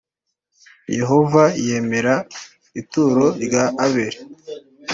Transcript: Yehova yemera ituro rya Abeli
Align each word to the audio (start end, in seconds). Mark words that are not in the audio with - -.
Yehova 0.97 1.43
yemera 1.65 2.15
ituro 2.81 3.25
rya 3.43 3.63
Abeli 3.83 4.19